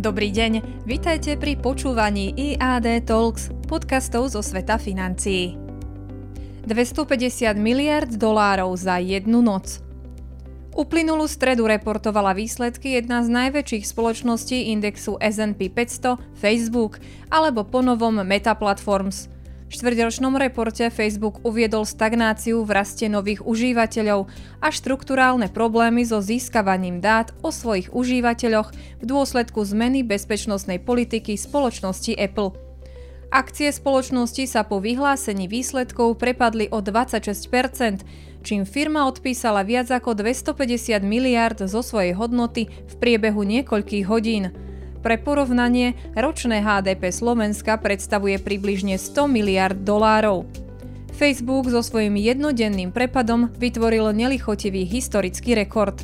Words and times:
Dobrý 0.00 0.32
deň, 0.32 0.80
vitajte 0.88 1.36
pri 1.36 1.60
počúvaní 1.60 2.32
IAD 2.32 3.04
Talks, 3.04 3.52
podcastov 3.68 4.32
zo 4.32 4.40
sveta 4.40 4.80
financií. 4.80 5.60
250 6.64 7.52
miliard 7.60 8.08
dolárov 8.08 8.80
za 8.80 8.96
jednu 8.96 9.44
noc. 9.44 9.84
Uplynulú 10.72 11.28
stredu 11.28 11.68
reportovala 11.68 12.32
výsledky 12.32 12.96
jedna 12.96 13.20
z 13.20 13.28
najväčších 13.28 13.84
spoločností 13.84 14.72
indexu 14.72 15.20
S&P 15.20 15.68
500, 15.68 16.16
Facebook, 16.32 16.96
alebo 17.28 17.68
ponovom 17.68 18.24
Meta 18.24 18.56
Platforms– 18.56 19.28
štvrťročnom 19.70 20.34
reporte 20.34 20.90
Facebook 20.90 21.46
uviedol 21.46 21.86
stagnáciu 21.86 22.66
v 22.66 22.70
raste 22.74 23.06
nových 23.06 23.46
užívateľov 23.46 24.26
a 24.58 24.68
štruktúrálne 24.68 25.46
problémy 25.46 26.02
so 26.02 26.18
získavaním 26.18 26.98
dát 26.98 27.30
o 27.40 27.54
svojich 27.54 27.94
užívateľoch 27.94 28.74
v 28.74 29.04
dôsledku 29.06 29.62
zmeny 29.62 30.02
bezpečnostnej 30.02 30.82
politiky 30.82 31.38
spoločnosti 31.38 32.18
Apple. 32.18 32.52
Akcie 33.30 33.70
spoločnosti 33.70 34.42
sa 34.50 34.66
po 34.66 34.82
vyhlásení 34.82 35.46
výsledkov 35.46 36.18
prepadli 36.18 36.66
o 36.66 36.82
26%, 36.82 38.02
čím 38.42 38.66
firma 38.66 39.06
odpísala 39.06 39.62
viac 39.62 39.86
ako 39.86 40.18
250 40.18 40.98
miliard 41.06 41.62
zo 41.62 41.78
svojej 41.78 42.18
hodnoty 42.18 42.66
v 42.66 42.94
priebehu 42.98 43.46
niekoľkých 43.46 44.04
hodín. 44.10 44.50
Pre 45.00 45.16
porovnanie, 45.16 45.96
ročné 46.12 46.60
HDP 46.60 47.08
Slovenska 47.08 47.80
predstavuje 47.80 48.36
približne 48.36 49.00
100 49.00 49.32
miliard 49.32 49.78
dolárov. 49.80 50.44
Facebook 51.16 51.72
so 51.72 51.80
svojím 51.80 52.20
jednodenným 52.20 52.92
prepadom 52.92 53.48
vytvoril 53.56 54.12
nelichotivý 54.12 54.84
historický 54.84 55.56
rekord. 55.56 55.96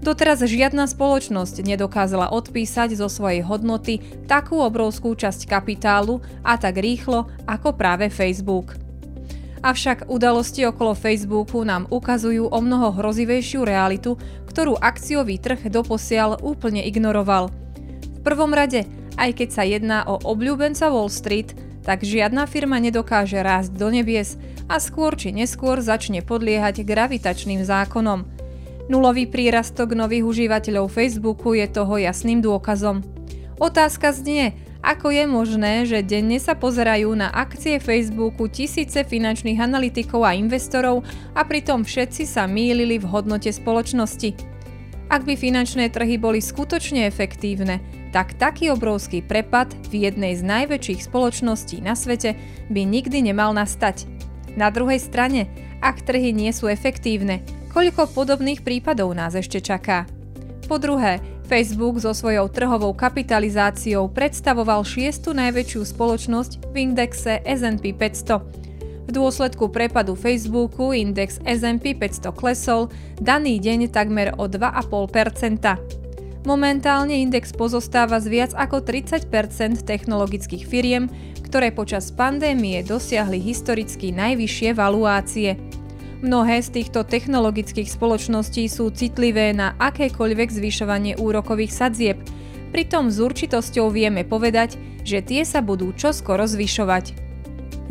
Doteraz 0.00 0.40
žiadna 0.40 0.88
spoločnosť 0.88 1.60
nedokázala 1.60 2.32
odpísať 2.32 2.96
zo 2.96 3.12
svojej 3.12 3.44
hodnoty 3.44 4.00
takú 4.24 4.64
obrovskú 4.64 5.12
časť 5.12 5.44
kapitálu 5.44 6.24
a 6.40 6.56
tak 6.56 6.80
rýchlo 6.80 7.28
ako 7.44 7.76
práve 7.76 8.08
Facebook. 8.08 8.80
Avšak 9.60 10.08
udalosti 10.08 10.64
okolo 10.64 10.96
Facebooku 10.96 11.68
nám 11.68 11.84
ukazujú 11.92 12.48
o 12.48 12.58
mnoho 12.64 12.96
hrozivejšiu 12.96 13.66
realitu, 13.66 14.16
ktorú 14.48 14.80
akciový 14.80 15.36
trh 15.36 15.68
doposiaľ 15.68 16.40
úplne 16.40 16.80
ignoroval– 16.88 17.52
prvom 18.20 18.52
rade, 18.54 18.84
aj 19.18 19.30
keď 19.34 19.48
sa 19.50 19.64
jedná 19.66 20.06
o 20.06 20.18
obľúbenca 20.22 20.90
Wall 20.90 21.10
Street, 21.10 21.54
tak 21.82 22.04
žiadna 22.04 22.44
firma 22.44 22.76
nedokáže 22.76 23.40
rásť 23.40 23.72
do 23.74 23.88
nebies 23.88 24.36
a 24.68 24.76
skôr 24.76 25.16
či 25.16 25.32
neskôr 25.32 25.80
začne 25.80 26.20
podliehať 26.20 26.84
gravitačným 26.84 27.64
zákonom. 27.64 28.28
Nulový 28.92 29.28
prírastok 29.28 29.96
nových 29.96 30.24
užívateľov 30.24 30.92
Facebooku 30.92 31.56
je 31.56 31.64
toho 31.68 31.96
jasným 32.00 32.44
dôkazom. 32.44 33.04
Otázka 33.56 34.12
znie, 34.12 34.56
ako 34.78 35.10
je 35.10 35.24
možné, 35.26 35.72
že 35.84 36.06
denne 36.06 36.38
sa 36.38 36.54
pozerajú 36.54 37.10
na 37.18 37.28
akcie 37.34 37.82
Facebooku 37.82 38.46
tisíce 38.46 39.02
finančných 39.02 39.58
analytikov 39.58 40.22
a 40.22 40.32
investorov 40.38 41.02
a 41.34 41.42
pritom 41.42 41.82
všetci 41.82 42.22
sa 42.24 42.46
mýlili 42.46 43.02
v 43.02 43.08
hodnote 43.10 43.50
spoločnosti. 43.50 44.38
Ak 45.08 45.24
by 45.24 45.34
finančné 45.34 45.90
trhy 45.90 46.20
boli 46.20 46.38
skutočne 46.38 47.08
efektívne, 47.08 47.80
tak 48.10 48.36
taký 48.40 48.72
obrovský 48.72 49.20
prepad 49.20 49.72
v 49.92 50.08
jednej 50.08 50.36
z 50.36 50.42
najväčších 50.44 51.04
spoločností 51.06 51.84
na 51.84 51.92
svete 51.92 52.36
by 52.72 52.82
nikdy 52.84 53.20
nemal 53.20 53.52
nastať. 53.52 54.08
Na 54.56 54.72
druhej 54.72 54.98
strane, 54.98 55.46
ak 55.78 56.02
trhy 56.02 56.34
nie 56.34 56.50
sú 56.50 56.66
efektívne, 56.66 57.44
koľko 57.70 58.10
podobných 58.10 58.66
prípadov 58.66 59.14
nás 59.14 59.38
ešte 59.38 59.62
čaká? 59.62 60.08
Po 60.66 60.76
druhé, 60.76 61.22
Facebook 61.48 61.96
so 61.96 62.12
svojou 62.12 62.52
trhovou 62.52 62.92
kapitalizáciou 62.92 64.12
predstavoval 64.12 64.84
šiestu 64.84 65.32
najväčšiu 65.32 65.80
spoločnosť 65.80 66.52
v 66.68 66.92
indexe 66.92 67.40
S&P 67.40 67.96
500. 67.96 69.08
V 69.08 69.10
dôsledku 69.16 69.72
prepadu 69.72 70.12
Facebooku 70.12 70.92
index 70.92 71.40
S&P 71.40 71.96
500 71.96 72.28
klesol 72.36 72.92
daný 73.16 73.56
deň 73.56 73.88
takmer 73.88 74.36
o 74.36 74.44
2,5%. 74.44 76.07
Momentálne 76.48 77.12
index 77.12 77.52
pozostáva 77.52 78.16
z 78.24 78.32
viac 78.32 78.52
ako 78.56 78.80
30% 78.80 79.28
technologických 79.84 80.64
firiem, 80.64 81.12
ktoré 81.44 81.68
počas 81.68 82.08
pandémie 82.08 82.80
dosiahli 82.80 83.36
historicky 83.36 84.16
najvyššie 84.16 84.72
valuácie. 84.72 85.60
Mnohé 86.24 86.64
z 86.64 86.80
týchto 86.80 87.04
technologických 87.04 87.92
spoločností 87.92 88.64
sú 88.64 88.88
citlivé 88.96 89.52
na 89.52 89.76
akékoľvek 89.76 90.48
zvyšovanie 90.48 91.20
úrokových 91.20 91.68
sadzieb, 91.68 92.16
pritom 92.72 93.12
s 93.12 93.20
určitosťou 93.20 93.92
vieme 93.92 94.24
povedať, 94.24 94.80
že 95.04 95.20
tie 95.20 95.44
sa 95.44 95.60
budú 95.60 95.92
čoskoro 95.92 96.48
zvyšovať. 96.48 97.12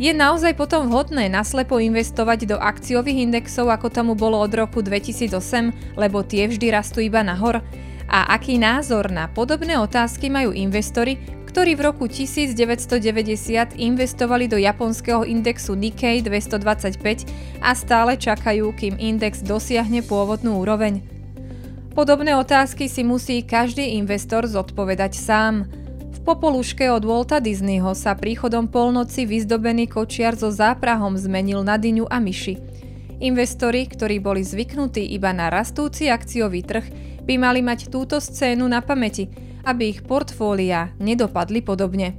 Je 0.02 0.10
naozaj 0.10 0.58
potom 0.58 0.90
vhodné 0.90 1.30
naslepo 1.30 1.78
investovať 1.78 2.50
do 2.50 2.58
akciových 2.58 3.22
indexov, 3.22 3.70
ako 3.70 3.86
tomu 3.86 4.18
bolo 4.18 4.42
od 4.42 4.50
roku 4.50 4.82
2008, 4.82 5.94
lebo 5.94 6.26
tie 6.26 6.50
vždy 6.50 6.74
rastú 6.74 6.98
iba 6.98 7.22
nahor? 7.22 7.62
A 8.08 8.32
aký 8.32 8.56
názor 8.56 9.12
na 9.12 9.28
podobné 9.28 9.76
otázky 9.76 10.32
majú 10.32 10.56
investori, 10.56 11.20
ktorí 11.48 11.76
v 11.76 11.82
roku 11.92 12.04
1990 12.08 13.76
investovali 13.76 14.48
do 14.48 14.56
japonského 14.56 15.28
indexu 15.28 15.76
Nikkei 15.76 16.24
225 16.24 17.60
a 17.60 17.72
stále 17.76 18.16
čakajú, 18.16 18.72
kým 18.76 18.96
index 18.96 19.44
dosiahne 19.44 20.00
pôvodnú 20.00 20.60
úroveň. 20.60 21.04
Podobné 21.98 22.36
otázky 22.38 22.86
si 22.86 23.02
musí 23.02 23.42
každý 23.42 23.98
investor 23.98 24.46
zodpovedať 24.46 25.18
sám. 25.18 25.66
V 26.14 26.18
popoluške 26.22 26.86
od 26.94 27.02
Walta 27.02 27.42
Disneyho 27.42 27.90
sa 27.96 28.14
príchodom 28.14 28.70
polnoci 28.70 29.26
vyzdobený 29.26 29.90
kočiar 29.90 30.38
so 30.38 30.52
záprahom 30.52 31.18
zmenil 31.18 31.66
na 31.66 31.74
dyňu 31.74 32.06
a 32.06 32.22
myši. 32.22 32.54
Investori, 33.18 33.82
ktorí 33.90 34.22
boli 34.22 34.46
zvyknutí 34.46 35.02
iba 35.10 35.34
na 35.34 35.50
rastúci 35.50 36.06
akciový 36.06 36.62
trh, 36.62 36.86
by 37.28 37.34
mali 37.36 37.60
mať 37.60 37.92
túto 37.92 38.16
scénu 38.16 38.64
na 38.64 38.80
pamäti, 38.80 39.28
aby 39.68 39.92
ich 39.92 40.00
portfólia 40.00 40.96
nedopadli 40.96 41.60
podobne. 41.60 42.16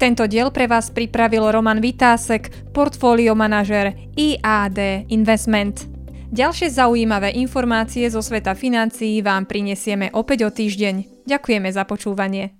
Tento 0.00 0.24
diel 0.24 0.48
pre 0.48 0.64
vás 0.64 0.88
pripravil 0.90 1.44
Roman 1.52 1.78
Vitásek, 1.78 2.72
portfólio 2.72 3.36
manažer 3.36 3.92
IAD 4.16 5.12
Investment. 5.12 5.86
Ďalšie 6.32 6.72
zaujímavé 6.72 7.36
informácie 7.36 8.08
zo 8.08 8.24
sveta 8.24 8.56
financií 8.56 9.20
vám 9.20 9.44
prinesieme 9.44 10.08
opäť 10.16 10.48
o 10.48 10.50
týždeň. 10.50 11.26
Ďakujeme 11.28 11.68
za 11.68 11.84
počúvanie. 11.84 12.59